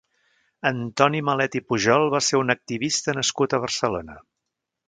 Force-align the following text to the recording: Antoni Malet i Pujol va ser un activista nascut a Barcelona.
Antoni 0.69 1.21
Malet 1.27 1.59
i 1.59 1.61
Pujol 1.73 2.07
va 2.15 2.23
ser 2.31 2.41
un 2.47 2.57
activista 2.57 3.19
nascut 3.19 3.55
a 3.59 3.65
Barcelona. 3.67 4.21